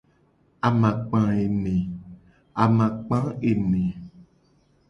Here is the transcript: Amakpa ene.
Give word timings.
Amakpa 2.59 3.29
ene. 3.51 3.75